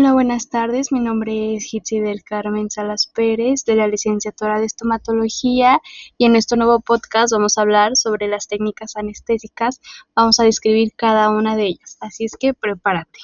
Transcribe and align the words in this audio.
Hola, 0.00 0.12
buenas 0.12 0.48
tardes. 0.48 0.92
Mi 0.92 1.00
nombre 1.00 1.56
es 1.56 1.74
Hitzi 1.74 1.98
del 1.98 2.22
Carmen 2.22 2.70
Salas 2.70 3.10
Pérez, 3.12 3.64
de 3.64 3.74
la 3.74 3.88
licenciatura 3.88 4.60
de 4.60 4.66
estomatología, 4.66 5.80
y 6.16 6.24
en 6.24 6.36
este 6.36 6.56
nuevo 6.56 6.78
podcast 6.78 7.32
vamos 7.32 7.58
a 7.58 7.62
hablar 7.62 7.96
sobre 7.96 8.28
las 8.28 8.46
técnicas 8.46 8.94
anestésicas. 8.94 9.80
Vamos 10.14 10.38
a 10.38 10.44
describir 10.44 10.92
cada 10.94 11.30
una 11.30 11.56
de 11.56 11.64
ellas, 11.64 11.96
así 11.98 12.26
es 12.26 12.36
que 12.38 12.54
prepárate. 12.54 13.18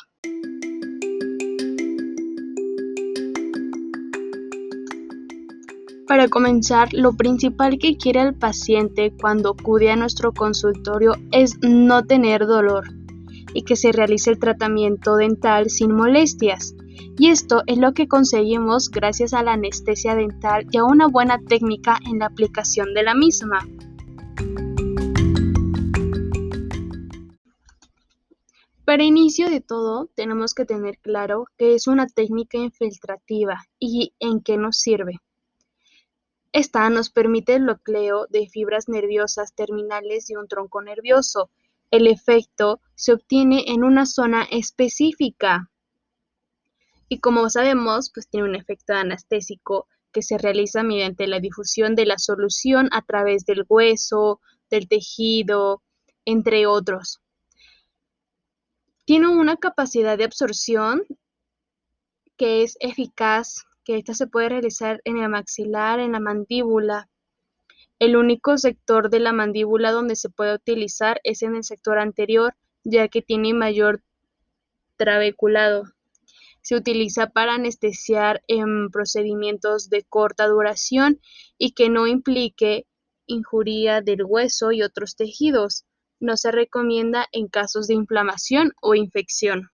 Para 6.09 6.27
comenzar, 6.27 6.89
lo 6.93 7.13
principal 7.13 7.79
que 7.79 7.97
quiere 7.97 8.21
el 8.21 8.35
paciente 8.35 9.13
cuando 9.17 9.51
acude 9.51 9.93
a 9.93 9.97
nuestro 9.97 10.33
consultorio 10.33 11.15
es 11.31 11.57
no 11.63 12.05
tener 12.05 12.49
dolor 12.49 13.04
y 13.55 13.63
que 13.63 13.77
se 13.77 13.93
realice 13.93 14.31
el 14.31 14.39
tratamiento 14.39 15.17
dental 15.17 15.71
sin 15.71 15.95
molestias. 15.95 16.75
Y 17.17 17.31
esto 17.31 17.63
es 17.67 17.79
lo 17.79 17.95
que 17.95 18.09
conseguimos 18.09 18.91
gracias 18.91 19.33
a 19.33 19.43
la 19.43 19.53
anestesia 19.53 20.15
dental 20.15 20.67
y 20.71 20.77
a 20.77 20.85
una 20.85 21.07
buena 21.07 21.39
técnica 21.39 21.99
en 22.07 22.19
la 22.19 22.27
aplicación 22.27 22.93
de 22.93 23.03
la 23.05 23.15
misma. 23.15 23.67
Para 28.85 29.03
inicio 29.03 29.49
de 29.49 29.63
todo, 29.63 30.11
tenemos 30.15 30.53
que 30.53 30.67
tener 30.67 30.99
claro 30.99 31.47
qué 31.57 31.75
es 31.75 31.87
una 31.87 32.07
técnica 32.07 32.59
infiltrativa 32.59 33.65
y 33.79 34.13
en 34.19 34.43
qué 34.43 34.59
nos 34.59 34.79
sirve. 34.79 35.21
Esta 36.53 36.89
nos 36.91 37.11
permite 37.11 37.55
el 37.55 37.63
bloqueo 37.63 38.27
de 38.29 38.47
fibras 38.49 38.89
nerviosas 38.89 39.55
terminales 39.55 40.27
de 40.27 40.37
un 40.37 40.49
tronco 40.49 40.83
nervioso 40.83 41.51
el 41.91 42.07
efecto 42.07 42.81
se 42.95 43.13
obtiene 43.13 43.65
en 43.69 43.85
una 43.85 44.07
zona 44.07 44.45
específica 44.51 45.71
y 47.09 47.21
como 47.21 47.49
sabemos, 47.51 48.11
pues 48.13 48.29
tiene 48.29 48.49
un 48.49 48.55
efecto 48.55 48.95
anestésico 48.95 49.87
que 50.13 50.23
se 50.23 50.39
realiza 50.39 50.83
mediante 50.83 51.27
la 51.27 51.41
difusión 51.41 51.95
de 51.95 52.07
la 52.07 52.19
solución 52.19 52.89
a 52.93 53.03
través 53.03 53.45
del 53.45 53.65
hueso, 53.69 54.41
del 54.71 54.89
tejido, 54.89 55.83
entre 56.25 56.67
otros. 56.67 57.21
Tiene 59.05 59.29
una 59.29 59.57
capacidad 59.57 60.17
de 60.17 60.25
absorción 60.25 61.03
que 62.37 62.63
es 62.63 62.77
eficaz, 62.81 63.65
que 63.85 63.97
esta 63.99 64.15
se 64.15 64.27
puede 64.27 64.49
realizar 64.49 65.01
en 65.05 65.19
el 65.19 65.29
maxilar, 65.29 66.01
en 66.01 66.13
la 66.13 66.21
mandíbula, 66.21 67.09
el 68.05 68.17
único 68.17 68.59
sector 68.59 69.09
de 69.09 69.19
la 69.19 69.33
mandíbula 69.33 69.91
donde 69.91 70.15
se 70.15 70.29
puede 70.29 70.55
utilizar 70.55 71.21
es 71.25 71.43
en 71.43 71.57
el 71.57 71.65
sector 71.65 71.99
anterior, 71.99 72.55
ya 72.85 73.09
que 73.09 73.23
tiene 73.23 73.55
mayor 73.55 74.03
trabeculado. 74.97 75.85
Se 76.61 76.77
utiliza 76.77 77.31
para 77.31 77.55
anestesiar 77.55 78.43
en 78.47 78.91
procedimientos 78.91 79.89
de 79.89 80.03
corta 80.03 80.47
duración 80.47 81.19
y 81.57 81.73
que 81.73 81.89
no 81.89 82.07
implique 82.07 82.87
injuria 83.27 84.03
del 84.03 84.25
hueso 84.25 84.71
y 84.71 84.83
otros 84.83 85.17
tejidos. 85.17 85.87
No 86.21 86.37
se 86.37 86.53
recomienda 86.53 87.27
en 87.33 87.49
casos 87.49 87.87
de 87.87 87.95
inflamación 87.95 88.73
o 88.83 88.95
infección. 88.95 89.71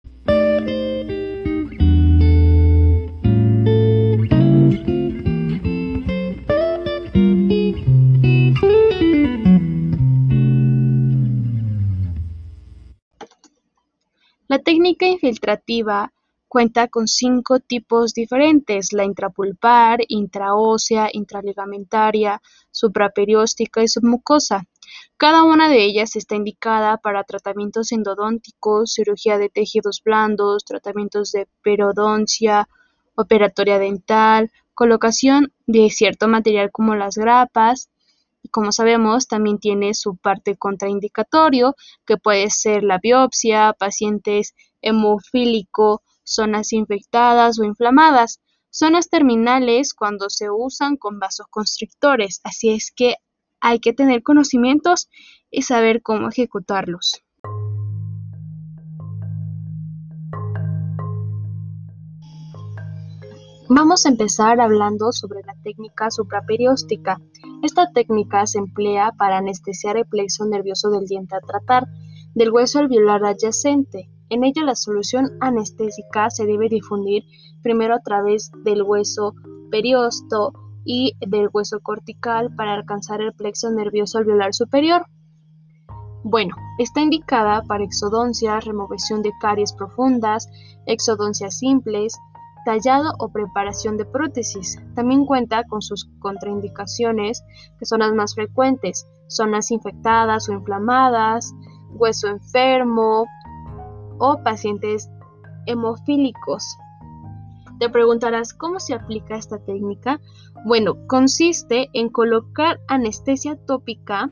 La 14.60 14.64
técnica 14.64 15.08
infiltrativa 15.08 16.12
cuenta 16.50 16.90
con 16.90 17.08
cinco 17.08 17.62
tipos 17.62 18.14
diferentes: 18.14 18.92
la 18.92 19.06
intrapulpar, 19.06 20.02
intraósea, 20.10 21.08
intraligamentaria, 21.14 22.42
supraperióstica 22.70 23.82
y 23.82 23.88
submucosa. 23.88 24.68
Cada 25.16 25.44
una 25.44 25.70
de 25.70 25.82
ellas 25.86 26.18
está 26.18 26.36
indicada 26.36 26.98
para 26.98 27.24
tratamientos 27.24 27.94
endodónticos, 27.94 28.92
cirugía 28.92 29.38
de 29.38 29.48
tejidos 29.48 30.02
blandos, 30.04 30.66
tratamientos 30.66 31.32
de 31.32 31.48
periodoncia, 31.64 32.68
operatoria 33.16 33.80
dental, 33.80 34.52
colocación 34.74 35.54
de 35.68 35.90
cierto 35.90 36.28
material 36.28 36.70
como 36.70 36.96
las 36.96 37.16
grapas, 37.16 37.90
como 38.52 38.72
sabemos, 38.72 39.28
también 39.28 39.60
tiene 39.60 39.94
su 39.94 40.18
parte 40.18 40.58
contraindicatorio, 40.58 41.76
que 42.06 42.18
puede 42.18 42.50
ser 42.50 42.84
la 42.84 43.00
biopsia, 43.02 43.74
pacientes 43.78 44.56
hemofílico, 44.82 46.02
zonas 46.24 46.74
infectadas 46.74 47.60
o 47.60 47.64
inflamadas, 47.64 48.40
zonas 48.70 49.10
terminales 49.10 49.94
cuando 49.94 50.30
se 50.30 50.50
usan 50.50 50.98
con 50.98 51.20
vasos 51.20 51.48
constrictores, 51.50 52.40
así 52.44 52.72
es 52.72 52.92
que 52.96 53.16
hay 53.62 53.80
que 53.80 53.94
tener 53.94 54.24
conocimientos 54.24 55.10
y 55.52 55.64
saber 55.64 56.02
cómo 56.02 56.30
ejecutarlos. 56.30 57.24
Vamos 63.72 64.08
a 64.08 64.10
empezar 64.10 64.60
hablando 64.62 65.12
sobre 65.12 65.42
la 65.44 65.54
técnica 65.64 66.10
supraperióstica. 66.10 67.22
Esta 67.62 67.92
técnica 67.92 68.46
se 68.48 68.58
emplea 68.58 69.12
para 69.18 69.38
anestesiar 69.38 69.98
el 69.98 70.06
plexo 70.06 70.46
nervioso 70.46 70.90
del 70.90 71.06
diente 71.06 71.36
a 71.36 71.42
tratar, 71.42 71.88
del 72.34 72.52
hueso 72.52 72.80
alveolar 72.80 73.26
adyacente. 73.26 74.10
En 74.30 74.44
ella 74.44 74.64
la 74.64 74.76
solución 74.76 75.32
anestésica 75.42 76.30
se 76.30 76.46
debe 76.46 76.70
difundir 76.70 77.24
primero 77.62 77.96
a 77.96 78.00
través 78.00 78.52
del 78.64 78.84
hueso 78.84 79.34
periosto 79.72 80.54
y 80.86 81.14
del 81.20 81.50
hueso 81.52 81.82
cortical 81.82 82.56
para 82.56 82.74
alcanzar 82.74 83.22
el 83.22 83.34
plexo 83.34 83.70
nervioso 83.72 84.20
alveolar 84.20 84.54
superior. 84.54 85.06
Bueno, 86.24 86.56
está 86.78 87.02
indicada 87.02 87.64
para 87.64 87.84
exodoncias, 87.84 88.66
remoción 88.66 89.22
de 89.22 89.32
caries 89.42 89.74
profundas, 89.74 90.50
exodoncias 90.86 91.60
simples, 91.60 92.18
tallado 92.70 93.16
o 93.18 93.30
preparación 93.30 93.98
de 93.98 94.06
prótesis. 94.06 94.78
También 94.94 95.26
cuenta 95.26 95.64
con 95.64 95.82
sus 95.82 96.08
contraindicaciones, 96.20 97.44
que 97.80 97.86
son 97.88 98.02
las 98.02 98.14
más 98.14 98.36
frecuentes, 98.36 99.08
zonas 99.26 99.72
infectadas 99.72 100.48
o 100.48 100.54
inflamadas, 100.54 101.52
hueso 101.94 102.28
enfermo 102.28 103.26
o 104.20 104.44
pacientes 104.44 105.10
hemofílicos. 105.66 106.78
Te 107.80 107.90
preguntarás 107.90 108.54
cómo 108.54 108.80
se 108.80 108.94
aplica 108.94 109.36
esta 109.36 109.58
técnica. 109.58 110.22
Bueno, 110.64 111.08
consiste 111.08 111.90
en 111.94 112.10
colocar 112.10 112.80
anestesia 112.88 113.56
tópica 113.66 114.30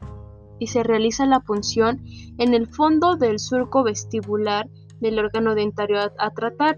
y 0.60 0.68
se 0.68 0.84
realiza 0.84 1.26
la 1.26 1.40
punción 1.40 2.04
en 2.38 2.54
el 2.54 2.68
fondo 2.68 3.16
del 3.16 3.40
surco 3.40 3.82
vestibular 3.82 4.70
del 5.00 5.18
órgano 5.18 5.56
dentario 5.56 5.98
a 6.20 6.30
tratar 6.30 6.78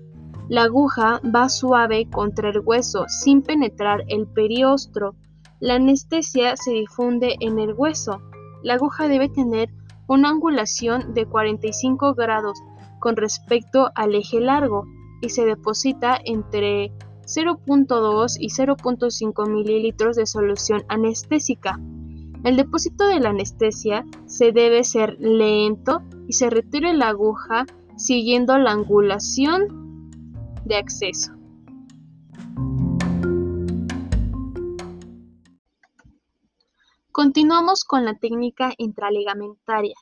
la 0.49 0.63
aguja 0.63 1.21
va 1.23 1.47
suave 1.47 2.09
contra 2.09 2.49
el 2.49 2.61
hueso 2.65 3.05
sin 3.07 3.43
penetrar 3.43 4.03
el 4.07 4.25
periostro. 4.25 5.13
La 5.59 5.75
anestesia 5.75 6.55
se 6.57 6.71
difunde 6.71 7.35
en 7.39 7.59
el 7.59 7.75
hueso. 7.75 8.19
La 8.63 8.73
aguja 8.73 9.07
debe 9.07 9.29
tener 9.29 9.69
una 10.07 10.29
angulación 10.29 11.13
de 11.13 11.27
45 11.27 12.15
grados 12.15 12.57
con 12.99 13.15
respecto 13.15 13.91
al 13.93 14.15
eje 14.15 14.39
largo 14.39 14.85
y 15.21 15.29
se 15.29 15.45
deposita 15.45 16.19
entre 16.25 16.91
0.2 17.27 18.37
y 18.39 18.47
0.5 18.49 19.49
mililitros 19.51 20.15
de 20.15 20.25
solución 20.25 20.81
anestésica. 20.87 21.79
El 22.43 22.55
depósito 22.55 23.07
de 23.07 23.19
la 23.19 23.29
anestesia 23.29 24.03
se 24.25 24.51
debe 24.51 24.83
ser 24.83 25.15
lento 25.19 26.01
y 26.27 26.33
se 26.33 26.49
retira 26.49 26.91
la 26.93 27.09
aguja 27.09 27.67
siguiendo 27.97 28.57
la 28.57 28.71
angulación 28.71 29.88
de 30.69 30.75
acceso. 30.77 31.33
Continuamos 37.11 37.83
con 37.83 38.05
la 38.05 38.13
técnica 38.13 38.71
intraligamentaria. 38.77 39.95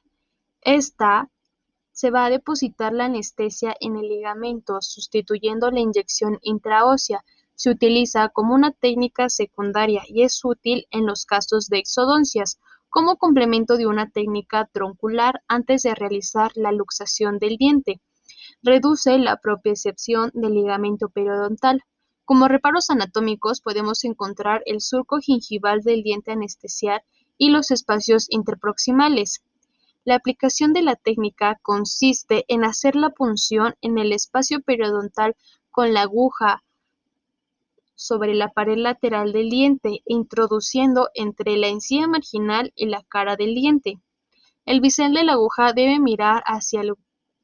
Esta 0.61 1.31
se 1.91 2.11
va 2.11 2.25
a 2.25 2.29
depositar 2.29 2.93
la 2.93 3.05
anestesia 3.05 3.75
en 3.79 3.95
el 3.95 4.09
ligamento 4.09 4.77
sustituyendo 4.81 5.71
la 5.71 5.79
inyección 5.79 6.37
intraósea. 6.41 7.23
Se 7.55 7.71
utiliza 7.71 8.29
como 8.29 8.53
una 8.53 8.71
técnica 8.71 9.29
secundaria 9.29 10.03
y 10.07 10.21
es 10.21 10.43
útil 10.43 10.85
en 10.91 11.07
los 11.07 11.25
casos 11.25 11.69
de 11.69 11.79
exodoncias 11.79 12.59
como 12.89 13.15
complemento 13.15 13.77
de 13.77 13.87
una 13.87 14.09
técnica 14.11 14.69
troncular 14.71 15.41
antes 15.47 15.83
de 15.83 15.95
realizar 15.95 16.51
la 16.55 16.71
luxación 16.71 17.39
del 17.39 17.55
diente. 17.57 18.01
Reduce 18.67 19.17
la 19.17 19.37
propiocepción 19.37 20.29
del 20.33 20.55
ligamento 20.55 21.07
periodontal. 21.07 21.85
Como 22.25 22.49
reparos 22.49 22.89
anatómicos 22.89 23.61
podemos 23.61 24.03
encontrar 24.03 24.61
el 24.65 24.81
surco 24.81 25.19
gingival 25.21 25.83
del 25.83 26.03
diente 26.03 26.33
anestesiar 26.33 27.05
y 27.37 27.49
los 27.49 27.71
espacios 27.71 28.27
interproximales. 28.29 29.41
La 30.03 30.15
aplicación 30.15 30.73
de 30.73 30.81
la 30.81 30.97
técnica 30.97 31.57
consiste 31.61 32.43
en 32.49 32.65
hacer 32.65 32.97
la 32.97 33.11
punción 33.11 33.75
en 33.79 33.99
el 33.99 34.11
espacio 34.11 34.59
periodontal 34.59 35.37
con 35.71 35.93
la 35.93 36.01
aguja 36.01 36.61
sobre 37.95 38.35
la 38.35 38.49
pared 38.49 38.75
lateral 38.75 39.31
del 39.31 39.49
diente, 39.49 40.01
introduciendo 40.05 41.07
entre 41.13 41.55
la 41.55 41.69
encía 41.69 42.05
marginal 42.09 42.73
y 42.75 42.87
la 42.87 43.01
cara 43.03 43.37
del 43.37 43.55
diente. 43.55 44.01
El 44.65 44.81
bisel 44.81 45.13
de 45.13 45.23
la 45.23 45.33
aguja 45.33 45.71
debe 45.71 46.01
mirar 46.01 46.43
hacia 46.45 46.81
el 46.81 46.91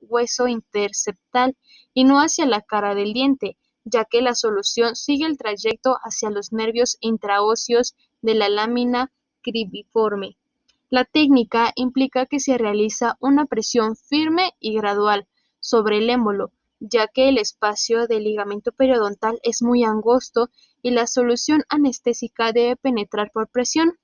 hueso 0.07 0.47
interseptal 0.47 1.55
y 1.93 2.03
no 2.03 2.19
hacia 2.19 2.45
la 2.45 2.61
cara 2.61 2.95
del 2.95 3.13
diente, 3.13 3.57
ya 3.85 4.05
que 4.05 4.21
la 4.21 4.35
solución 4.35 4.95
sigue 4.95 5.25
el 5.25 5.37
trayecto 5.37 5.97
hacia 6.03 6.29
los 6.29 6.53
nervios 6.53 6.97
intraóseos 7.01 7.95
de 8.21 8.35
la 8.35 8.49
lámina 8.49 9.11
cribiforme. 9.41 10.37
La 10.89 11.05
técnica 11.05 11.71
implica 11.75 12.25
que 12.25 12.39
se 12.39 12.57
realiza 12.57 13.17
una 13.19 13.45
presión 13.45 13.95
firme 13.95 14.51
y 14.59 14.75
gradual 14.75 15.27
sobre 15.59 15.97
el 15.97 16.09
émbolo, 16.09 16.51
ya 16.79 17.07
que 17.07 17.29
el 17.29 17.37
espacio 17.37 18.07
del 18.07 18.25
ligamento 18.25 18.71
periodontal 18.71 19.39
es 19.43 19.61
muy 19.61 19.83
angosto 19.83 20.49
y 20.81 20.91
la 20.91 21.07
solución 21.07 21.63
anestésica 21.69 22.51
debe 22.51 22.75
penetrar 22.75 23.31
por 23.31 23.47
presión. 23.47 23.97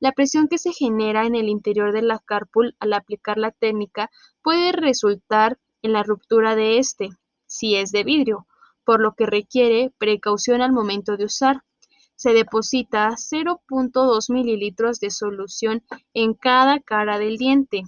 La 0.00 0.12
presión 0.12 0.48
que 0.48 0.56
se 0.56 0.72
genera 0.72 1.26
en 1.26 1.34
el 1.34 1.50
interior 1.50 1.92
de 1.92 2.00
la 2.00 2.18
cárpula 2.18 2.72
al 2.80 2.94
aplicar 2.94 3.36
la 3.36 3.50
técnica 3.50 4.10
puede 4.42 4.72
resultar 4.72 5.58
en 5.82 5.92
la 5.92 6.02
ruptura 6.02 6.56
de 6.56 6.78
este, 6.78 7.10
si 7.46 7.76
es 7.76 7.92
de 7.92 8.02
vidrio, 8.02 8.46
por 8.84 9.00
lo 9.00 9.14
que 9.14 9.26
requiere 9.26 9.92
precaución 9.98 10.62
al 10.62 10.72
momento 10.72 11.18
de 11.18 11.26
usar. 11.26 11.64
Se 12.16 12.32
deposita 12.32 13.10
0.2 13.10 14.32
mililitros 14.32 15.00
de 15.00 15.10
solución 15.10 15.82
en 16.14 16.32
cada 16.32 16.80
cara 16.80 17.18
del 17.18 17.36
diente. 17.36 17.82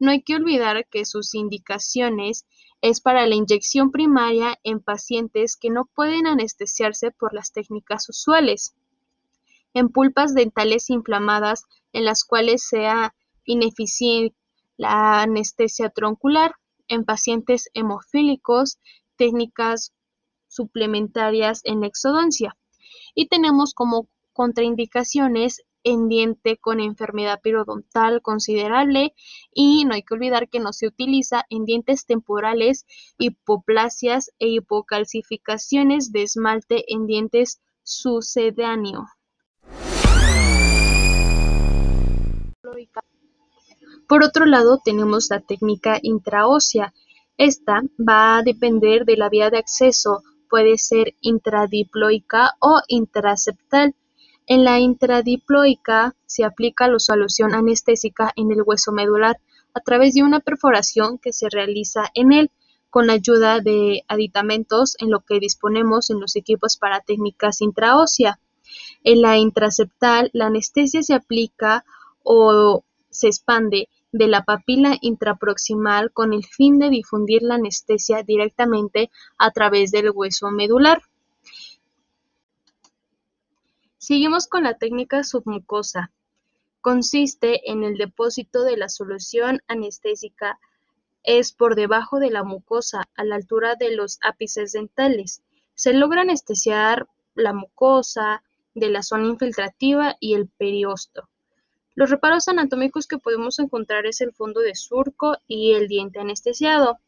No 0.00 0.10
hay 0.10 0.22
que 0.22 0.34
olvidar 0.34 0.86
que 0.88 1.04
sus 1.04 1.34
indicaciones 1.34 2.46
es 2.80 3.00
para 3.00 3.26
la 3.26 3.36
inyección 3.36 3.92
primaria 3.92 4.58
en 4.64 4.80
pacientes 4.80 5.56
que 5.56 5.70
no 5.70 5.86
pueden 5.86 6.26
anestesiarse 6.26 7.12
por 7.12 7.32
las 7.32 7.52
técnicas 7.52 8.08
usuales, 8.08 8.74
en 9.74 9.88
pulpas 9.88 10.34
dentales 10.34 10.90
inflamadas 10.90 11.64
en 11.92 12.04
las 12.04 12.24
cuales 12.24 12.62
sea 12.62 13.14
ineficiente 13.44 14.36
la 14.78 15.22
anestesia 15.22 15.90
troncular, 15.90 16.54
en 16.86 17.04
pacientes 17.04 17.68
hemofílicos, 17.74 18.78
técnicas 19.16 19.92
suplementarias 20.46 21.60
en 21.64 21.84
exodoncia. 21.84 22.56
Y 23.14 23.26
tenemos 23.26 23.74
como 23.74 24.08
contraindicaciones 24.32 25.62
en 25.82 26.08
diente 26.08 26.56
con 26.56 26.80
enfermedad 26.80 27.40
periodontal 27.42 28.22
considerable 28.22 29.14
y 29.52 29.84
no 29.84 29.94
hay 29.94 30.02
que 30.02 30.14
olvidar 30.14 30.48
que 30.48 30.60
no 30.60 30.72
se 30.72 30.86
utiliza 30.86 31.44
en 31.50 31.64
dientes 31.64 32.06
temporales, 32.06 32.86
hipoplasias 33.18 34.30
e 34.38 34.48
hipocalcificaciones 34.48 36.12
de 36.12 36.22
esmalte 36.22 36.84
en 36.92 37.06
dientes 37.06 37.60
sucedáneo. 37.82 39.06
Por 44.08 44.24
otro 44.24 44.46
lado, 44.46 44.80
tenemos 44.82 45.28
la 45.28 45.40
técnica 45.40 45.98
intraósea. 46.00 46.94
Esta 47.36 47.82
va 47.98 48.38
a 48.38 48.42
depender 48.42 49.04
de 49.04 49.18
la 49.18 49.28
vía 49.28 49.50
de 49.50 49.58
acceso, 49.58 50.22
puede 50.48 50.78
ser 50.78 51.14
intradiploica 51.20 52.54
o 52.58 52.80
intraseptal. 52.88 53.94
En 54.46 54.64
la 54.64 54.78
intradiploica 54.78 56.16
se 56.24 56.44
aplica 56.44 56.88
la 56.88 56.98
solución 56.98 57.54
anestésica 57.54 58.32
en 58.34 58.50
el 58.50 58.62
hueso 58.64 58.92
medular 58.92 59.36
a 59.74 59.80
través 59.80 60.14
de 60.14 60.22
una 60.22 60.40
perforación 60.40 61.18
que 61.18 61.34
se 61.34 61.50
realiza 61.50 62.10
en 62.14 62.32
él 62.32 62.50
con 62.88 63.10
ayuda 63.10 63.60
de 63.60 64.04
aditamentos 64.08 64.96
en 65.00 65.10
lo 65.10 65.20
que 65.20 65.38
disponemos 65.38 66.08
en 66.08 66.18
los 66.18 66.34
equipos 66.34 66.78
para 66.78 67.00
técnicas 67.00 67.60
intraósea. 67.60 68.40
En 69.04 69.20
la 69.20 69.36
intraseptal, 69.36 70.30
la 70.32 70.46
anestesia 70.46 71.02
se 71.02 71.12
aplica 71.12 71.84
o 72.22 72.84
se 73.10 73.26
expande 73.26 73.90
de 74.12 74.26
la 74.26 74.44
papila 74.44 74.96
intraproximal 75.00 76.12
con 76.12 76.32
el 76.32 76.44
fin 76.44 76.78
de 76.78 76.90
difundir 76.90 77.42
la 77.42 77.56
anestesia 77.56 78.22
directamente 78.22 79.10
a 79.36 79.50
través 79.50 79.90
del 79.90 80.10
hueso 80.10 80.50
medular. 80.50 81.02
Seguimos 83.98 84.46
con 84.46 84.62
la 84.62 84.74
técnica 84.78 85.24
submucosa. 85.24 86.10
Consiste 86.80 87.70
en 87.70 87.84
el 87.84 87.98
depósito 87.98 88.64
de 88.64 88.76
la 88.76 88.88
solución 88.88 89.60
anestésica 89.66 90.58
es 91.24 91.52
por 91.52 91.74
debajo 91.74 92.20
de 92.20 92.30
la 92.30 92.42
mucosa, 92.42 93.08
a 93.14 93.24
la 93.24 93.34
altura 93.34 93.74
de 93.74 93.94
los 93.94 94.18
ápices 94.22 94.72
dentales. 94.72 95.42
Se 95.74 95.92
logra 95.92 96.22
anestesiar 96.22 97.06
la 97.34 97.52
mucosa 97.52 98.42
de 98.74 98.88
la 98.88 99.02
zona 99.02 99.26
infiltrativa 99.26 100.16
y 100.20 100.34
el 100.34 100.48
periosto. 100.48 101.28
Los 101.98 102.10
reparos 102.10 102.46
anatómicos 102.46 103.08
que 103.08 103.18
podemos 103.18 103.58
encontrar 103.58 104.06
es 104.06 104.20
el 104.20 104.32
fondo 104.32 104.60
de 104.60 104.76
surco 104.76 105.36
y 105.48 105.72
el 105.72 105.88
diente 105.88 106.20
anestesiado. 106.20 107.00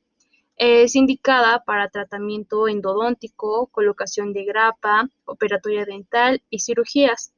Es 0.57 0.97
indicada 0.97 1.63
para 1.63 1.91
tratamiento 1.91 2.67
endodóntico, 2.67 3.69
colocación 3.69 4.33
de 4.33 4.45
grapa, 4.45 5.09
operatoria 5.27 5.85
dental 5.85 6.43
y 6.51 6.59
cirugías. 6.59 7.33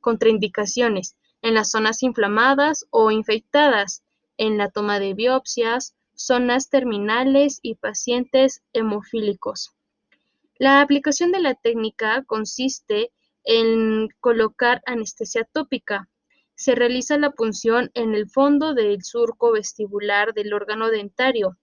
Contraindicaciones 0.00 1.16
en 1.42 1.52
las 1.52 1.70
zonas 1.70 2.02
inflamadas 2.02 2.86
o 2.88 3.10
infectadas, 3.10 4.02
en 4.38 4.56
la 4.56 4.70
toma 4.70 4.98
de 5.00 5.12
biopsias, 5.12 5.94
zonas 6.14 6.70
terminales 6.70 7.58
y 7.60 7.74
pacientes 7.74 8.62
hemofílicos. 8.72 9.74
La 10.56 10.80
aplicación 10.80 11.30
de 11.30 11.40
la 11.40 11.56
técnica 11.56 12.24
consiste 12.26 13.10
en 13.44 14.08
colocar 14.20 14.80
anestesia 14.86 15.44
tópica. 15.44 16.08
Se 16.54 16.74
realiza 16.74 17.18
la 17.18 17.30
punción 17.30 17.90
en 17.94 18.14
el 18.14 18.28
fondo 18.28 18.74
del 18.74 19.02
surco 19.02 19.52
vestibular 19.52 20.34
del 20.34 20.52
órgano 20.52 20.90
dentario 20.90 21.56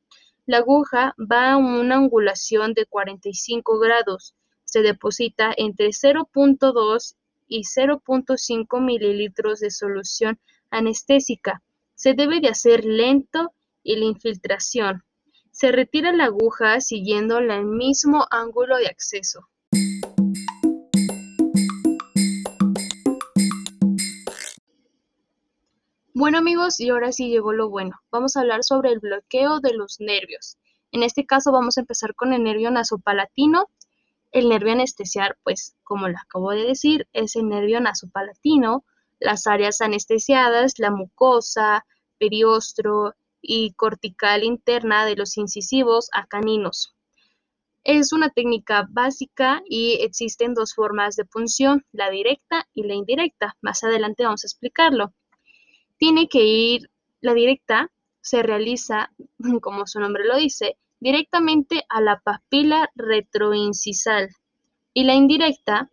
la 0.48 0.58
aguja 0.58 1.16
va 1.18 1.52
a 1.52 1.58
una 1.58 1.96
angulación 1.96 2.74
de 2.74 2.86
45 2.86 3.80
grados. 3.80 4.36
Se 4.66 4.82
deposita 4.82 5.54
entre 5.56 5.90
0.2 5.90 7.16
y 7.48 7.62
0.5 7.62 8.81
mililitros 8.81 9.60
de 9.60 9.69
solución 9.69 10.40
anestésica. 10.71 11.62
Se 11.94 12.16
debe 12.16 12.42
de 12.42 12.50
hacer 12.50 12.83
lento 12.83 13.54
y 13.83 13.98
la 13.98 14.06
infiltración. 14.06 15.04
Se 15.52 15.71
retira 15.71 16.12
la 16.12 16.26
aguja 16.26 16.81
siguiendo 16.81 17.38
el 17.38 17.66
mismo 17.66 18.26
ángulo 18.31 18.78
de 18.78 18.88
acceso. 18.88 19.48
Bueno 26.31 26.50
amigos, 26.50 26.80
y 26.80 26.88
ahora 26.88 27.11
sí 27.11 27.28
llegó 27.28 27.52
lo 27.52 27.69
bueno. 27.69 28.00
Vamos 28.09 28.38
a 28.38 28.40
hablar 28.40 28.64
sobre 28.64 28.94
el 28.94 29.00
bloqueo 29.00 29.59
de 29.59 29.73
los 29.73 30.00
nervios. 30.00 30.56
En 30.94 31.04
este 31.04 31.26
caso 31.26 31.52
vamos 31.52 31.78
a 31.78 31.81
empezar 31.81 32.16
con 32.16 32.31
el 32.31 32.42
nervio 32.42 32.71
nasopalatino. 32.71 33.66
El 34.31 34.47
nervio 34.47 34.71
anestesiar, 34.71 35.38
pues 35.44 35.76
como 35.83 36.07
lo 36.07 36.18
acabo 36.18 36.52
de 36.52 36.64
decir, 36.64 37.06
es 37.11 37.35
el 37.35 37.50
nervio 37.50 37.81
nasopalatino. 37.81 38.85
Las 39.19 39.45
áreas 39.45 39.81
anestesiadas, 39.81 40.80
la 40.80 40.90
mucosa, 40.90 41.85
periostro 42.18 43.14
y 43.42 43.73
cortical 43.73 44.45
interna 44.45 45.06
de 45.06 45.18
los 45.18 45.35
incisivos 45.35 46.07
acaninos. 46.14 46.95
Es 47.83 48.14
una 48.14 48.30
técnica 48.30 48.88
básica 48.90 49.64
y 49.66 49.97
existen 50.00 50.54
dos 50.54 50.76
formas 50.76 51.18
de 51.18 51.26
punción, 51.26 51.85
la 51.92 52.09
directa 52.09 52.69
y 52.73 52.83
la 52.83 52.94
indirecta. 52.94 53.57
Más 53.59 53.83
adelante 53.83 54.23
vamos 54.23 54.45
a 54.45 54.47
explicarlo 54.47 55.14
tiene 56.02 56.28
que 56.28 56.44
ir, 56.44 56.90
la 57.22 57.36
directa 57.36 57.92
se 58.22 58.42
realiza, 58.42 59.12
como 59.62 59.86
su 59.86 60.00
nombre 60.00 60.26
lo 60.26 60.36
dice, 60.36 60.76
directamente 61.00 61.84
a 61.90 62.02
la 62.02 62.20
papila 62.20 62.90
retroincisal 62.96 64.30
y 64.96 65.04
la 65.04 65.14
indirecta 65.14 65.92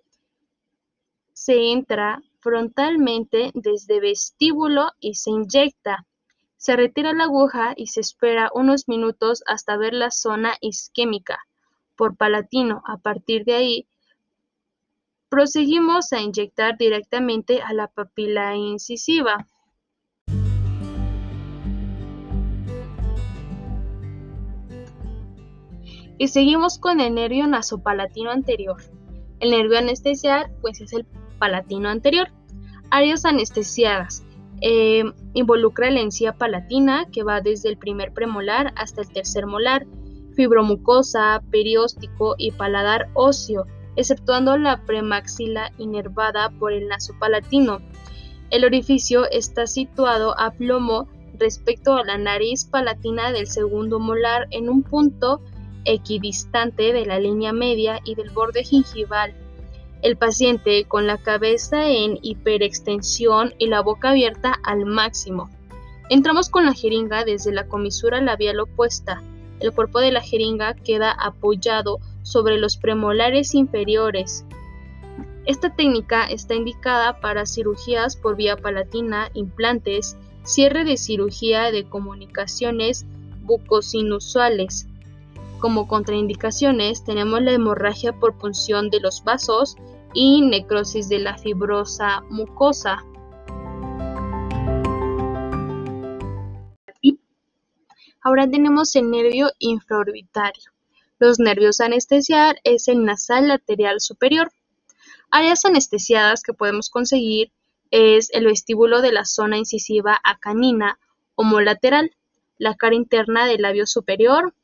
se 1.35 1.73
entra 1.73 2.23
frontalmente 2.41 3.50
desde 3.53 4.00
vestíbulo 4.00 4.93
y 4.99 5.17
se 5.17 5.29
inyecta. 5.29 6.07
Se 6.57 6.75
retira 6.75 7.12
la 7.12 7.25
aguja 7.25 7.75
y 7.77 7.88
se 7.88 8.00
espera 8.00 8.50
unos 8.55 8.88
minutos 8.88 9.43
hasta 9.47 9.77
ver 9.77 9.93
la 9.93 10.11
zona 10.11 10.57
isquémica 10.62 11.38
por 11.97 12.17
palatino. 12.17 12.83
A 12.87 12.97
partir 12.97 13.45
de 13.45 13.55
ahí, 13.57 13.87
proseguimos 15.29 16.15
a 16.15 16.21
inyectar 16.23 16.79
directamente 16.79 17.61
a 17.61 17.75
la 17.75 17.88
papila 17.88 18.57
incisiva. 18.57 19.47
Y 26.18 26.28
seguimos 26.28 26.78
con 26.78 27.00
el 27.00 27.14
nervio 27.14 27.46
nasopalatino 27.46 28.30
anterior. 28.30 28.76
El 29.38 29.50
nervio 29.52 29.78
anestesiar, 29.78 30.50
pues 30.60 30.80
es 30.80 30.92
el 30.92 31.06
palatino 31.38 31.88
anterior. 31.88 32.28
Áreas 32.90 33.25
anestesiadas. 33.25 34.25
Eh, 34.60 35.04
involucra 35.34 35.88
la 35.90 36.00
encía 36.00 36.32
palatina 36.32 37.06
que 37.12 37.22
va 37.22 37.40
desde 37.40 37.68
el 37.68 37.78
primer 37.78 38.12
premolar 38.12 38.72
hasta 38.76 39.02
el 39.02 39.08
tercer 39.08 39.46
molar. 39.46 39.87
fibromucosa, 40.34 41.42
perióstico 41.50 42.37
y 42.38 42.52
paladar 42.52 43.08
óseo, 43.14 43.66
exceptuando 43.96 44.56
la 44.56 44.84
premaxila 44.84 45.72
inervada 45.78 46.50
por 46.60 46.72
el 46.72 46.87
naso 46.87 47.12
palatino. 47.18 47.80
El 48.50 48.64
orificio 48.64 49.28
está 49.30 49.66
situado 49.66 50.38
a 50.38 50.52
plomo 50.52 51.08
respecto 51.34 51.94
a 51.94 52.04
la 52.04 52.18
nariz 52.18 52.66
palatina 52.66 53.32
del 53.32 53.48
segundo 53.48 53.98
molar 53.98 54.46
en 54.52 54.68
un 54.68 54.84
punto 54.84 55.40
equidistante 55.85 56.92
de 56.92 57.06
la 57.06 57.18
línea 57.18 57.52
media 57.52 58.00
y 58.04 58.14
del 58.14 58.30
borde 58.30 58.64
gingival. 58.64 59.35
El 60.02 60.16
paciente 60.16 60.85
con 60.85 61.06
la 61.06 61.18
cabeza 61.18 61.88
en 61.88 62.18
hiperextensión 62.23 63.54
y 63.58 63.66
la 63.66 63.80
boca 63.82 64.11
abierta 64.11 64.58
al 64.62 64.85
máximo. 64.87 65.50
Entramos 66.08 66.49
con 66.49 66.64
la 66.64 66.73
jeringa 66.73 67.25
desde 67.25 67.52
la 67.52 67.66
comisura 67.66 68.20
labial 68.20 68.61
opuesta. 68.61 69.23
El 69.61 69.73
cuerpo 69.73 70.00
de 70.00 70.12
la 70.12 70.23
jeringa 70.23 70.75
queda 70.75 71.11
apoyado 71.11 71.99
sobre 72.23 72.58
los 72.58 72.76
premolares 72.76 73.54
inferiores. 73.54 74.44
Esta 75.47 75.75
técnica 75.75 76.26
está 76.26 76.54
indicada 76.54 77.20
para 77.20 77.47
cirugías 77.47 78.16
por 78.16 78.37
vía 78.37 78.56
palatina, 78.56 79.30
implantes, 79.35 80.16
cierre 80.44 80.85
de 80.85 80.97
cirugía 80.97 81.70
de 81.70 81.85
comunicaciones 81.85 83.06
bucosinusuales. 83.42 84.87
Como 85.59 85.88
contraindicaciones 85.88 87.03
tenemos 87.05 87.43
la 87.43 87.53
hemorragia 87.53 88.12
por 88.12 88.38
punción 88.38 88.91
de 88.91 89.00
los 89.00 89.25
vasos 89.25 89.77
y 90.15 90.43
necrosis 90.43 91.09
de 91.09 91.19
la 91.19 91.37
fibrosa 91.37 92.23
mucosa. 92.31 93.05
Ahora 98.21 98.49
tenemos 98.49 98.95
el 98.95 99.11
nervio 99.11 99.50
infraorbitario. 99.59 100.71
Los 101.19 101.41
nervios 101.41 101.81
a 101.81 101.87
anestesiar 101.87 102.61
es 102.62 102.87
el 102.87 103.05
nasal 103.05 103.49
lateral 103.49 104.00
superior. 104.00 104.53
Áreas 105.31 105.65
anestesiadas 105.65 106.43
que 106.43 106.53
podemos 106.53 106.91
conseguir 106.91 107.50
es 107.91 108.31
el 108.33 108.45
vestíbulo 108.45 109.03
de 109.03 109.12
la 109.12 109.25
zona 109.25 109.59
incisiva 109.59 110.21
acanina 110.23 110.99
homolateral, 111.35 112.12
la 112.59 112.75
cara 112.75 112.95
interna 112.95 113.47
del 113.47 113.62
labio 113.62 113.87
superior, 113.87 114.55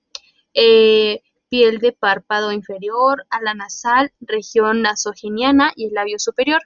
piel 0.54 1.78
de 1.78 1.92
párpado 1.92 2.52
inferior, 2.52 3.26
ala 3.30 3.54
nasal, 3.54 4.12
región 4.20 4.82
nasogeniana 4.82 5.72
y 5.76 5.86
el 5.86 5.94
labio 5.94 6.18
superior. 6.18 6.62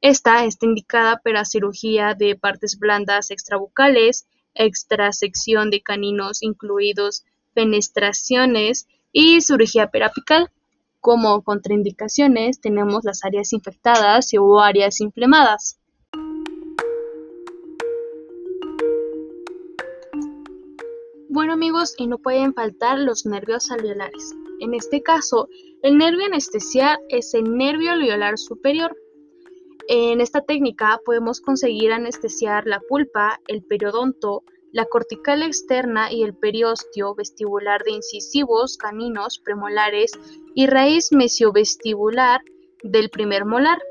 Esta 0.00 0.44
está 0.44 0.66
indicada 0.66 1.20
para 1.24 1.44
cirugía 1.44 2.14
de 2.14 2.36
partes 2.36 2.78
blandas 2.78 3.30
extrabucales, 3.30 4.26
extrasección 4.54 5.70
de 5.70 5.82
caninos 5.82 6.42
incluidos 6.42 7.24
fenestraciones 7.54 8.86
y 9.12 9.40
cirugía 9.40 9.90
perapical. 9.90 10.50
Como 11.00 11.42
contraindicaciones 11.42 12.60
tenemos 12.60 13.04
las 13.04 13.24
áreas 13.24 13.52
infectadas 13.52 14.30
o 14.38 14.60
áreas 14.60 15.00
inflamadas. 15.00 15.78
Bueno 21.36 21.52
amigos, 21.52 21.94
y 21.98 22.06
no 22.06 22.16
pueden 22.16 22.54
faltar 22.54 22.98
los 22.98 23.26
nervios 23.26 23.70
alveolares. 23.70 24.34
En 24.58 24.72
este 24.72 25.02
caso, 25.02 25.50
el 25.82 25.98
nervio 25.98 26.24
anestesiar 26.24 26.98
es 27.10 27.34
el 27.34 27.58
nervio 27.58 27.92
alveolar 27.92 28.38
superior. 28.38 28.96
En 29.86 30.22
esta 30.22 30.40
técnica 30.40 30.98
podemos 31.04 31.42
conseguir 31.42 31.92
anestesiar 31.92 32.66
la 32.66 32.80
pulpa, 32.80 33.38
el 33.48 33.62
periodonto, 33.62 34.44
la 34.72 34.86
cortical 34.86 35.42
externa 35.42 36.10
y 36.10 36.22
el 36.22 36.34
periósteo 36.34 37.14
vestibular 37.14 37.82
de 37.84 37.90
incisivos, 37.90 38.78
caninos, 38.78 39.38
premolares 39.38 40.12
y 40.54 40.66
raíz 40.68 41.12
mesiovestibular 41.12 42.40
del 42.82 43.10
primer 43.10 43.44
molar. 43.44 43.82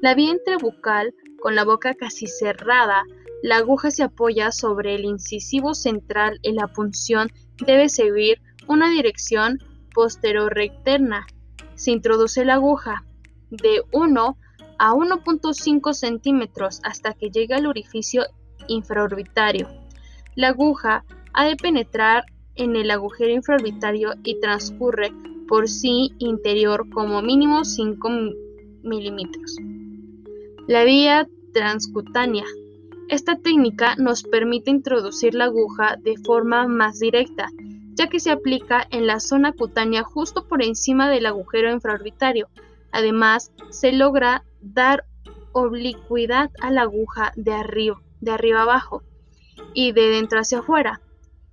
La 0.00 0.16
vía 0.16 0.32
entrebucal, 0.32 1.14
con 1.38 1.54
la 1.54 1.62
boca 1.62 1.94
casi 1.94 2.26
cerrada, 2.26 3.04
la 3.42 3.56
aguja 3.56 3.90
se 3.90 4.04
apoya 4.04 4.52
sobre 4.52 4.94
el 4.94 5.04
incisivo 5.04 5.74
central 5.74 6.38
y 6.42 6.52
la 6.52 6.68
punción 6.68 7.30
debe 7.66 7.88
seguir 7.88 8.40
una 8.68 8.88
dirección 8.88 9.58
posterorrecterna. 9.94 11.26
Se 11.74 11.90
introduce 11.90 12.44
la 12.44 12.54
aguja 12.54 13.04
de 13.50 13.82
1 13.92 14.38
a 14.78 14.92
1.5 14.92 15.92
centímetros 15.92 16.80
hasta 16.84 17.14
que 17.14 17.30
llegue 17.30 17.54
al 17.54 17.66
orificio 17.66 18.22
infraorbitario. 18.68 19.68
La 20.36 20.48
aguja 20.48 21.04
ha 21.34 21.44
de 21.44 21.56
penetrar 21.56 22.24
en 22.54 22.76
el 22.76 22.90
agujero 22.92 23.32
infraorbitario 23.32 24.14
y 24.22 24.38
transcurre 24.40 25.12
por 25.48 25.68
sí 25.68 26.12
interior 26.18 26.88
como 26.90 27.20
mínimo 27.22 27.64
5 27.64 28.08
milímetros. 28.84 29.56
La 30.68 30.84
vía 30.84 31.26
transcutánea 31.52 32.44
esta 33.08 33.36
técnica 33.36 33.96
nos 33.96 34.22
permite 34.22 34.70
introducir 34.70 35.34
la 35.34 35.44
aguja 35.44 35.96
de 35.96 36.16
forma 36.16 36.66
más 36.66 36.98
directa, 36.98 37.48
ya 37.94 38.08
que 38.08 38.20
se 38.20 38.30
aplica 38.30 38.86
en 38.90 39.06
la 39.06 39.20
zona 39.20 39.52
cutánea 39.52 40.02
justo 40.02 40.46
por 40.46 40.62
encima 40.62 41.10
del 41.10 41.26
agujero 41.26 41.70
infraorbitario. 41.72 42.48
Además, 42.90 43.52
se 43.70 43.92
logra 43.92 44.44
dar 44.60 45.04
oblicuidad 45.52 46.50
a 46.60 46.70
la 46.70 46.82
aguja 46.82 47.32
de 47.36 47.52
arriba, 47.52 48.00
de 48.20 48.30
arriba 48.30 48.62
abajo 48.62 49.02
y 49.74 49.92
de 49.92 50.08
dentro 50.08 50.40
hacia 50.40 50.60
afuera. 50.60 51.00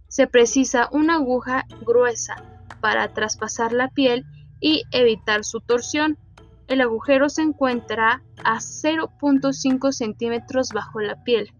Se 0.08 0.28
precisa 0.28 0.90
una 0.92 1.16
aguja 1.16 1.66
gruesa 1.86 2.36
para 2.82 3.14
traspasar 3.14 3.74
la 3.74 3.90
piel 3.90 4.26
y 4.60 4.84
evitar 4.92 5.44
su 5.44 5.60
torsión. 5.62 6.18
El 6.70 6.82
agujero 6.82 7.30
se 7.30 7.42
encuentra 7.42 8.22
a 8.44 8.60
0.5 8.60 9.92
centímetros 9.92 10.70
bajo 10.72 11.02
la 11.02 11.22
piel. 11.24 11.52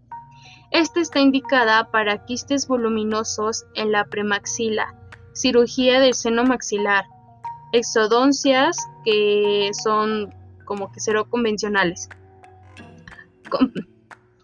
Esta 0.70 1.00
está 1.00 1.18
indicada 1.18 1.90
para 1.90 2.24
quistes 2.24 2.68
voluminosos 2.68 3.66
en 3.74 3.90
la 3.90 4.04
premaxila, 4.04 4.94
cirugía 5.34 5.98
del 5.98 6.14
seno 6.14 6.44
maxilar, 6.44 7.04
exodoncias 7.72 8.76
que 9.04 9.70
son 9.82 10.32
como 10.64 10.92
que 10.92 11.00
cero 11.00 11.26
convencionales, 11.28 12.08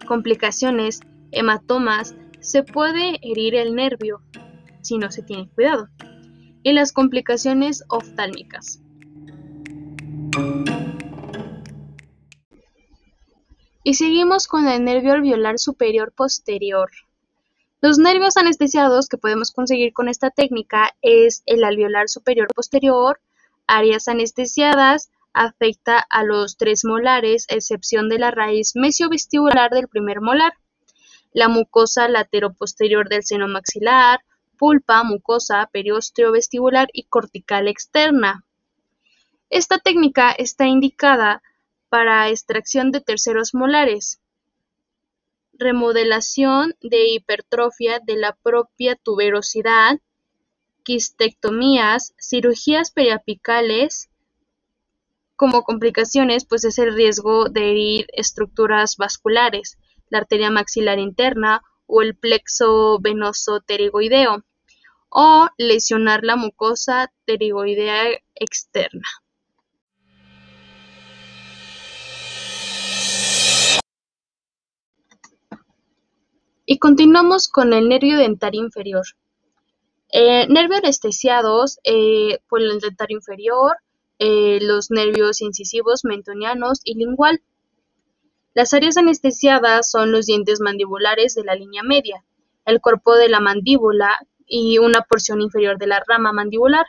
complicaciones, 0.05 0.99
hematomas, 1.31 2.13
se 2.41 2.63
puede 2.63 3.19
herir 3.21 3.55
el 3.55 3.73
nervio 3.73 4.21
si 4.81 4.97
no 4.97 5.11
se 5.11 5.23
tiene 5.23 5.49
cuidado, 5.49 5.87
y 6.63 6.73
las 6.73 6.91
complicaciones 6.91 7.85
oftálmicas. 7.87 8.81
Y 13.83 13.93
seguimos 13.93 14.47
con 14.47 14.67
el 14.67 14.83
nervio 14.83 15.13
alveolar 15.13 15.59
superior 15.59 16.11
posterior. 16.11 16.91
Los 17.79 17.99
nervios 17.99 18.35
anestesiados 18.35 19.07
que 19.07 19.17
podemos 19.17 19.51
conseguir 19.51 19.93
con 19.93 20.09
esta 20.09 20.29
técnica 20.29 20.95
es 21.01 21.43
el 21.45 21.63
alveolar 21.63 22.09
superior 22.09 22.47
posterior, 22.53 23.21
áreas 23.67 24.07
anestesiadas, 24.07 25.09
afecta 25.31 25.99
a 25.99 26.23
los 26.23 26.57
tres 26.57 26.83
molares, 26.83 27.45
a 27.49 27.55
excepción 27.55 28.09
de 28.09 28.19
la 28.19 28.31
raíz 28.31 28.75
mesiovestibular 28.75 29.69
del 29.69 29.87
primer 29.87 30.19
molar, 30.19 30.53
la 31.31 31.47
mucosa 31.47 32.07
lateroposterior 32.07 33.07
del 33.09 33.23
seno 33.23 33.47
maxilar, 33.47 34.21
pulpa, 34.57 35.03
mucosa, 35.03 35.69
periósteo 35.71 36.31
vestibular 36.31 36.87
y 36.91 37.03
cortical 37.03 37.67
externa. 37.67 38.43
Esta 39.49 39.77
técnica 39.79 40.31
está 40.31 40.67
indicada 40.67 41.41
para 41.87 42.29
extracción 42.29 42.91
de 42.91 42.99
terceros 42.99 43.53
molares, 43.53 44.19
remodelación 45.53 46.75
de 46.81 47.07
hipertrofia 47.13 47.99
de 47.99 48.17
la 48.17 48.35
propia 48.35 48.97
tuberosidad, 48.97 49.99
quistectomías, 50.83 52.13
cirugías 52.19 52.91
periapicales, 52.91 54.09
como 55.37 55.63
complicaciones, 55.63 56.45
pues 56.45 56.65
es 56.65 56.77
el 56.77 56.93
riesgo 56.93 57.47
de 57.47 57.71
herir 57.71 58.07
estructuras 58.13 58.97
vasculares, 58.97 59.77
la 60.09 60.19
arteria 60.19 60.49
maxilar 60.49 60.99
interna 60.99 61.61
o 61.85 62.01
el 62.01 62.15
plexo 62.15 62.99
venoso 62.99 63.61
pterigoideo, 63.65 64.43
o 65.09 65.47
lesionar 65.57 66.25
la 66.25 66.35
mucosa 66.35 67.13
pterigoidea 67.25 68.19
externa. 68.35 69.07
Y 76.69 76.79
continuamos 76.79 77.47
con 77.47 77.71
el 77.71 77.87
nervio 77.87 78.17
dentario 78.17 78.61
inferior. 78.61 79.05
Eh, 80.11 80.45
anestesiados 80.49 81.79
eh, 81.85 82.39
por 82.49 82.61
el 82.61 82.81
dentario 82.81 83.15
inferior, 83.15 83.77
eh, 84.19 84.59
los 84.61 84.91
nervios 84.91 85.39
incisivos, 85.41 86.03
mentonianos 86.03 86.81
y 86.83 86.95
lingual. 86.95 87.41
Las 88.53 88.73
áreas 88.73 88.97
anestesiadas 88.97 89.89
son 89.89 90.11
los 90.11 90.25
dientes 90.25 90.59
mandibulares 90.59 91.35
de 91.35 91.45
la 91.45 91.55
línea 91.55 91.83
media, 91.83 92.25
el 92.65 92.81
cuerpo 92.81 93.15
de 93.15 93.29
la 93.29 93.39
mandíbula, 93.39 94.19
y 94.45 94.77
una 94.77 95.03
porción 95.03 95.41
inferior 95.41 95.77
de 95.77 95.87
la 95.87 96.03
rama 96.05 96.33
mandibular, 96.33 96.85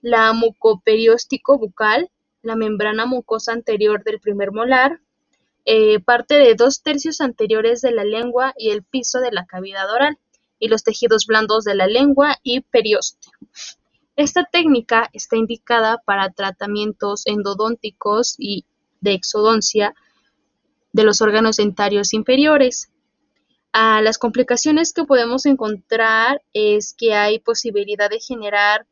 la 0.00 0.32
mucoperióstico 0.32 1.58
bucal, 1.58 2.10
la 2.40 2.56
membrana 2.56 3.04
mucosa 3.04 3.52
anterior 3.52 4.02
del 4.02 4.18
primer 4.18 4.50
molar, 4.50 5.00
parte 6.04 6.34
de 6.34 6.54
dos 6.54 6.82
tercios 6.82 7.20
anteriores 7.20 7.80
de 7.80 7.92
la 7.92 8.04
lengua 8.04 8.52
y 8.56 8.70
el 8.70 8.82
piso 8.82 9.20
de 9.20 9.32
la 9.32 9.46
cavidad 9.46 9.90
oral, 9.92 10.18
y 10.58 10.68
los 10.68 10.82
tejidos 10.82 11.26
blandos 11.26 11.64
de 11.64 11.74
la 11.74 11.86
lengua 11.86 12.38
y 12.42 12.60
periósteo. 12.60 13.32
Esta 14.16 14.44
técnica 14.44 15.10
está 15.12 15.36
indicada 15.36 16.00
para 16.06 16.30
tratamientos 16.30 17.26
endodónticos 17.26 18.36
y 18.38 18.64
de 19.00 19.12
exodoncia 19.12 19.94
de 20.92 21.04
los 21.04 21.20
órganos 21.20 21.56
dentarios 21.56 22.14
inferiores. 22.14 22.90
A 23.72 24.00
las 24.02 24.18
complicaciones 24.18 24.92
que 24.92 25.04
podemos 25.04 25.46
encontrar 25.46 26.40
es 26.52 26.94
que 26.96 27.12
hay 27.14 27.40
posibilidad 27.40 28.08
de 28.08 28.20
generar 28.20 28.86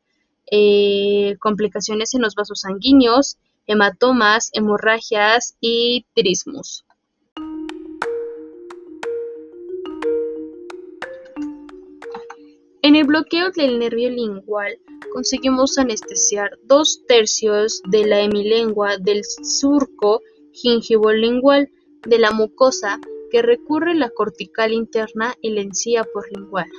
eh, 0.51 1.37
complicaciones 1.39 2.13
en 2.13 2.21
los 2.21 2.35
vasos 2.35 2.61
sanguíneos, 2.61 3.37
hematomas, 3.67 4.49
hemorragias 4.53 5.55
y 5.59 6.05
trismus. 6.13 6.85
En 12.81 12.97
el 12.97 13.05
bloqueo 13.05 13.49
del 13.51 13.79
nervio 13.79 14.09
lingual 14.09 14.77
conseguimos 15.13 15.77
anestesiar 15.77 16.59
dos 16.63 17.03
tercios 17.07 17.81
de 17.87 18.05
la 18.05 18.19
hemilengua 18.19 18.97
del 18.97 19.23
surco 19.23 20.21
gingivolingual 20.51 21.71
de 22.05 22.19
la 22.19 22.31
mucosa 22.31 22.99
que 23.31 23.41
recurre 23.41 23.95
la 23.95 24.09
cortical 24.09 24.73
interna 24.73 25.33
y 25.41 25.51
la 25.51 25.61
encía 25.61 26.05
lingual. 26.35 26.69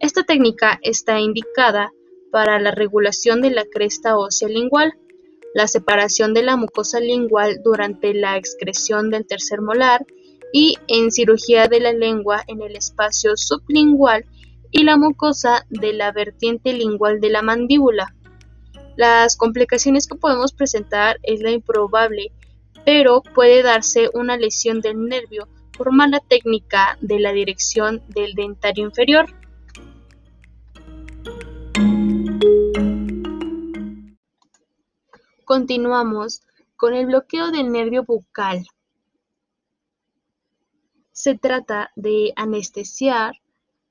Esta 0.00 0.24
técnica 0.24 0.80
está 0.82 1.20
indicada 1.20 1.92
para 2.32 2.58
la 2.58 2.72
regulación 2.72 3.40
de 3.42 3.52
la 3.52 3.64
cresta 3.64 4.18
ósea 4.18 4.48
lingual, 4.48 4.94
la 5.54 5.68
separación 5.68 6.34
de 6.34 6.42
la 6.42 6.56
mucosa 6.56 7.00
lingual 7.00 7.60
durante 7.62 8.14
la 8.14 8.36
excreción 8.36 9.10
del 9.10 9.26
tercer 9.26 9.60
molar 9.60 10.06
y 10.52 10.76
en 10.88 11.10
cirugía 11.10 11.66
de 11.66 11.80
la 11.80 11.92
lengua 11.92 12.42
en 12.46 12.62
el 12.62 12.76
espacio 12.76 13.36
sublingual 13.36 14.24
y 14.70 14.84
la 14.84 14.96
mucosa 14.96 15.66
de 15.68 15.92
la 15.92 16.12
vertiente 16.12 16.72
lingual 16.72 17.20
de 17.20 17.30
la 17.30 17.42
mandíbula. 17.42 18.14
Las 18.96 19.36
complicaciones 19.36 20.06
que 20.06 20.16
podemos 20.16 20.52
presentar 20.52 21.18
es 21.22 21.40
la 21.40 21.50
improbable, 21.50 22.32
pero 22.84 23.22
puede 23.22 23.62
darse 23.62 24.10
una 24.12 24.36
lesión 24.36 24.80
del 24.80 25.06
nervio 25.06 25.48
por 25.76 25.92
mala 25.92 26.20
técnica 26.20 26.98
de 27.00 27.18
la 27.18 27.32
dirección 27.32 28.02
del 28.08 28.34
dentario 28.34 28.84
inferior. 28.84 29.26
Continuamos 35.54 36.40
con 36.76 36.94
el 36.94 37.04
bloqueo 37.04 37.50
del 37.50 37.70
nervio 37.70 38.04
bucal. 38.04 38.64
Se 41.10 41.36
trata 41.36 41.90
de 41.94 42.32
anestesiar 42.36 43.34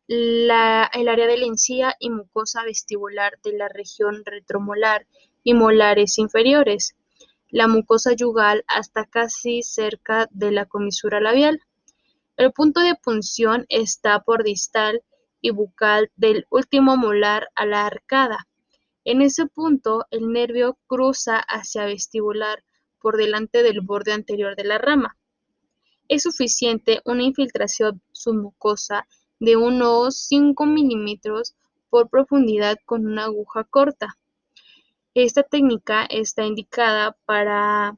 el 0.08 0.50
área 0.50 1.28
de 1.28 1.38
la 1.38 1.46
encía 1.46 1.96
y 2.00 2.10
mucosa 2.10 2.64
vestibular 2.64 3.38
de 3.44 3.56
la 3.56 3.68
región 3.68 4.26
retromolar 4.26 5.06
y 5.44 5.54
molares 5.54 6.18
inferiores, 6.18 6.96
la 7.52 7.68
mucosa 7.68 8.14
yugal 8.14 8.64
hasta 8.68 9.06
casi 9.06 9.62
cerca 9.62 10.28
de 10.32 10.52
la 10.52 10.66
comisura 10.66 11.22
labial. 11.22 11.62
El 12.38 12.54
punto 12.54 12.80
de 12.80 12.96
punción 12.96 13.68
está 13.70 14.24
por 14.24 14.44
distal 14.44 15.04
y 15.42 15.52
bucal 15.52 16.10
del 16.16 16.48
último 16.50 16.98
molar 16.98 17.50
a 17.54 17.68
la 17.68 17.86
arcada. 17.86 18.48
En 19.04 19.22
ese 19.22 19.48
punto, 19.48 20.06
el 20.12 20.32
nervio 20.32 20.78
cruza 20.86 21.40
hacia 21.40 21.86
vestibular 21.86 22.64
por 23.00 23.18
delante 23.18 23.64
del 23.64 23.82
borde 23.82 24.14
anterior 24.14 24.56
de 24.56 24.64
la 24.64 24.78
rama. 24.78 25.18
Es 26.08 26.24
suficiente 26.24 27.02
una 27.06 27.24
infiltración 27.24 28.02
submucosa 28.12 29.08
de 29.40 29.56
unos 29.56 30.18
5 30.28 30.68
milímetros 30.68 31.56
por 31.90 32.10
profundidad 32.10 32.78
con 32.86 33.08
una 33.08 33.26
aguja 33.26 33.64
corta. 33.64 34.20
Esta 35.16 35.42
técnica 35.42 36.06
está 36.06 36.46
indicada 36.46 37.18
para 37.26 37.98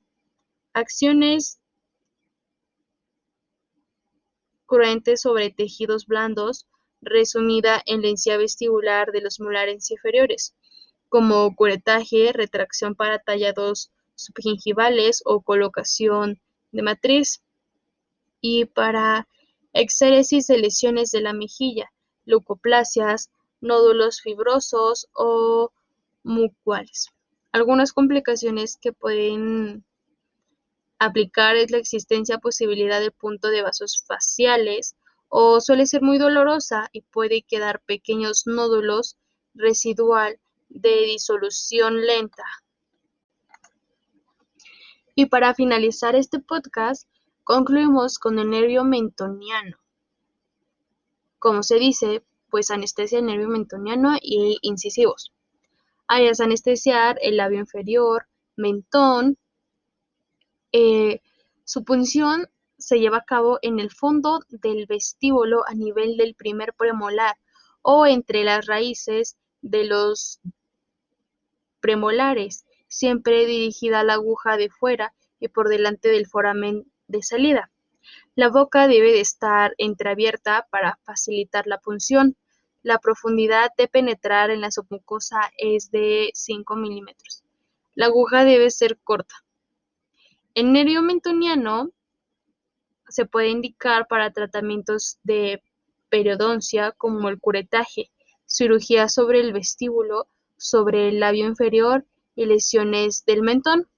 acciones 0.71 1.59
cruentes 4.65 5.21
sobre 5.21 5.51
tejidos 5.51 6.07
blandos, 6.07 6.65
resumida 7.01 7.83
en 7.85 8.01
la 8.01 8.07
encía 8.07 8.37
vestibular 8.37 9.11
de 9.11 9.21
los 9.21 9.41
molares 9.41 9.91
inferiores 9.91 10.55
como 11.13 11.55
curetaje, 11.55 12.31
retracción 12.33 12.95
para 12.95 13.19
tallados 13.19 13.91
subgingivales 14.15 15.21
o 15.25 15.41
colocación 15.43 16.41
de 16.71 16.81
matriz, 16.81 17.43
y 18.41 18.65
para 18.65 19.27
exéresis 19.73 20.47
de 20.47 20.57
lesiones 20.57 21.11
de 21.11 21.21
la 21.21 21.33
mejilla, 21.33 21.93
leucoplasias, 22.25 23.29
nódulos 23.61 24.21
fibrosos 24.21 25.07
o 25.13 25.71
mucuales. 26.23 27.11
Algunas 27.51 27.93
complicaciones 27.93 28.79
que 28.81 28.91
pueden 28.91 29.85
aplicar 30.97 31.57
es 31.57 31.69
la 31.69 31.77
existencia 31.77 32.39
posibilidad 32.39 32.99
de 32.99 33.11
punto 33.11 33.49
de 33.49 33.61
vasos 33.61 34.03
faciales 34.07 34.95
o 35.29 35.61
suele 35.61 35.85
ser 35.85 36.01
muy 36.01 36.17
dolorosa 36.17 36.89
y 36.91 37.01
puede 37.01 37.43
quedar 37.43 37.83
pequeños 37.83 38.47
nódulos 38.47 39.15
residual 39.53 40.39
de 40.73 41.05
disolución 41.05 42.05
lenta. 42.05 42.43
Y 45.15 45.27
para 45.27 45.53
finalizar 45.53 46.15
este 46.15 46.39
podcast, 46.39 47.07
concluimos 47.43 48.17
con 48.17 48.39
el 48.39 48.49
nervio 48.49 48.83
mentoniano. 48.83 49.77
Como 51.37 51.61
se 51.61 51.75
dice, 51.75 52.23
pues 52.49 52.71
anestesia 52.71 53.19
el 53.19 53.27
nervio 53.27 53.47
mentoniano 53.47 54.17
y 54.21 54.57
incisivos. 54.61 55.31
Áreas 56.07 56.39
anestesiar 56.39 57.17
el 57.21 57.37
labio 57.37 57.59
inferior, 57.59 58.27
mentón. 58.55 59.37
Eh, 60.71 61.21
su 61.63 61.83
punción 61.83 62.49
se 62.77 62.99
lleva 62.99 63.17
a 63.17 63.25
cabo 63.25 63.59
en 63.61 63.79
el 63.79 63.91
fondo 63.91 64.41
del 64.49 64.87
vestíbulo 64.87 65.63
a 65.67 65.73
nivel 65.73 66.17
del 66.17 66.35
primer 66.35 66.73
premolar 66.73 67.37
o 67.81 68.07
entre 68.07 68.43
las 68.43 68.65
raíces 68.65 69.37
de 69.61 69.85
los 69.85 70.41
premolares, 71.83 72.65
siempre 72.87 73.45
dirigida 73.45 73.99
a 73.99 74.03
la 74.05 74.13
aguja 74.13 74.55
de 74.55 74.69
fuera 74.69 75.13
y 75.41 75.49
por 75.49 75.67
delante 75.67 76.07
del 76.07 76.27
foramen 76.27 76.89
de 77.07 77.21
salida. 77.21 77.71
La 78.35 78.47
boca 78.47 78.87
debe 78.87 79.11
de 79.11 79.19
estar 79.19 79.75
entreabierta 79.77 80.65
para 80.71 80.97
facilitar 81.03 81.67
la 81.67 81.79
punción. 81.79 82.37
La 82.83 82.99
profundidad 82.99 83.71
de 83.77 83.89
penetrar 83.89 84.49
en 84.49 84.61
la 84.61 84.71
submucosa 84.71 85.51
es 85.57 85.91
de 85.91 86.31
5 86.33 86.73
milímetros. 86.77 87.43
La 87.95 88.05
aguja 88.05 88.45
debe 88.45 88.71
ser 88.71 88.97
corta. 89.03 89.35
El 90.53 90.71
nervio 90.71 91.01
mentoniano 91.01 91.91
se 93.09 93.25
puede 93.25 93.49
indicar 93.49 94.07
para 94.07 94.31
tratamientos 94.31 95.19
de 95.23 95.61
periodoncia 96.07 96.93
como 96.93 97.27
el 97.27 97.41
curetaje, 97.41 98.09
cirugía 98.45 99.09
sobre 99.09 99.41
el 99.41 99.51
vestíbulo 99.51 100.27
sobre 100.63 101.09
el 101.09 101.19
labio 101.19 101.45
inferior 101.45 102.05
y 102.35 102.45
lesiones 102.45 103.25
del 103.25 103.41
mentón. 103.41 103.89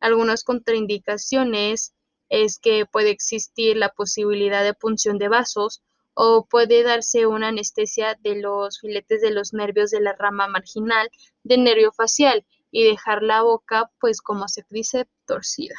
Algunas 0.00 0.44
contraindicaciones 0.44 1.94
es 2.28 2.58
que 2.58 2.84
puede 2.84 3.10
existir 3.10 3.76
la 3.76 3.88
posibilidad 3.88 4.62
de 4.62 4.74
punción 4.74 5.16
de 5.16 5.28
vasos 5.28 5.82
o 6.12 6.46
puede 6.46 6.82
darse 6.82 7.26
una 7.26 7.48
anestesia 7.48 8.18
de 8.20 8.36
los 8.36 8.80
filetes 8.80 9.22
de 9.22 9.30
los 9.30 9.54
nervios 9.54 9.90
de 9.90 10.00
la 10.00 10.12
rama 10.12 10.46
marginal 10.46 11.08
del 11.42 11.64
nervio 11.64 11.90
facial 11.90 12.44
y 12.70 12.84
dejar 12.84 13.22
la 13.22 13.42
boca 13.42 13.90
pues 13.98 14.20
como 14.20 14.46
se 14.48 14.64
dice 14.68 15.08
torcida. 15.26 15.76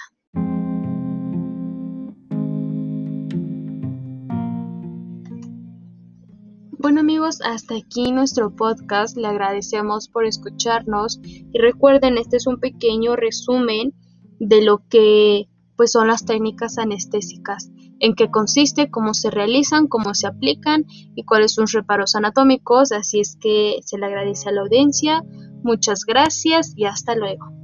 Hasta 7.29 7.75
aquí 7.75 8.11
nuestro 8.11 8.55
podcast. 8.55 9.15
Le 9.15 9.27
agradecemos 9.27 10.07
por 10.09 10.25
escucharnos 10.25 11.19
y 11.23 11.57
recuerden, 11.59 12.17
este 12.17 12.37
es 12.37 12.47
un 12.47 12.59
pequeño 12.59 13.15
resumen 13.15 13.93
de 14.39 14.63
lo 14.63 14.79
que 14.89 15.47
pues 15.77 15.91
son 15.91 16.07
las 16.07 16.25
técnicas 16.25 16.77
anestésicas, 16.77 17.69
en 17.99 18.15
qué 18.15 18.29
consiste, 18.29 18.89
cómo 18.89 19.13
se 19.13 19.29
realizan, 19.29 19.87
cómo 19.87 20.13
se 20.13 20.27
aplican 20.27 20.85
y 21.15 21.23
cuáles 21.23 21.53
son 21.53 21.67
sus 21.67 21.81
reparos 21.81 22.15
anatómicos. 22.15 22.91
Así 22.91 23.19
es 23.19 23.37
que 23.39 23.79
se 23.85 23.97
le 23.97 24.07
agradece 24.07 24.49
a 24.49 24.51
la 24.51 24.61
audiencia. 24.61 25.23
Muchas 25.63 26.05
gracias 26.05 26.73
y 26.75 26.85
hasta 26.85 27.15
luego. 27.15 27.58